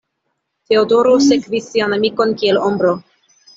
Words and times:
Teodoro 0.71 1.11
sekvis 1.27 1.69
sian 1.75 1.95
amikon 1.99 2.35
kiel 2.43 2.61
ombro. 2.73 2.99